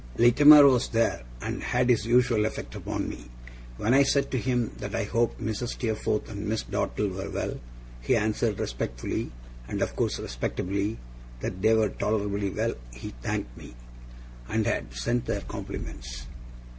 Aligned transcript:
Littimer 0.17 0.65
was 0.65 0.87
there, 0.89 1.21
and 1.43 1.61
had 1.61 1.91
his 1.91 2.07
usual 2.07 2.45
effect 2.47 2.73
upon 2.73 3.07
me. 3.07 3.29
When 3.77 3.93
I 3.93 4.01
said 4.01 4.31
to 4.31 4.39
him 4.39 4.71
that 4.79 4.95
I 4.95 5.03
hoped 5.03 5.39
Mrs. 5.39 5.73
Steerforth 5.73 6.27
and 6.27 6.47
Miss 6.47 6.63
Dartle 6.63 7.09
were 7.09 7.29
well, 7.29 7.59
he 8.01 8.15
answered 8.15 8.59
respectfully 8.59 9.31
(and 9.67 9.79
of 9.79 9.95
course 9.95 10.17
respectably), 10.17 10.97
that 11.41 11.61
they 11.61 11.75
were 11.75 11.89
tolerably 11.89 12.49
well, 12.49 12.73
he 12.91 13.13
thanked 13.21 13.55
me, 13.55 13.75
and 14.49 14.65
had 14.65 14.91
sent 14.91 15.25
their 15.27 15.41
compliments. 15.41 16.25